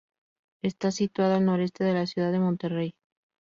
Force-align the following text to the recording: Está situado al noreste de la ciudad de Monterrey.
Está 0.63 0.89
situado 0.89 1.35
al 1.35 1.45
noreste 1.45 1.83
de 1.83 1.93
la 1.93 2.07
ciudad 2.07 2.31
de 2.31 2.39
Monterrey. 2.39 2.95